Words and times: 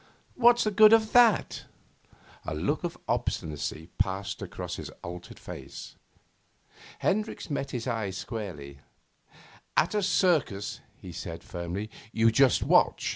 'What's 0.33 0.63
the 0.63 0.71
good 0.71 0.93
of 0.93 1.13
that?' 1.13 1.65
A 2.43 2.55
look 2.55 2.83
of 2.83 2.97
obstinacy 3.07 3.91
passed 3.99 4.41
across 4.41 4.77
his 4.77 4.89
altered 5.03 5.37
face. 5.37 5.95
Hendricks 6.97 7.51
met 7.51 7.69
his 7.69 7.85
eyes 7.85 8.17
squarely. 8.17 8.79
'At 9.77 9.93
a 9.93 10.01
circus,' 10.01 10.79
he 10.97 11.11
said 11.11 11.43
firmly, 11.43 11.91
'you 12.11 12.31
just 12.31 12.63
watch. 12.63 13.09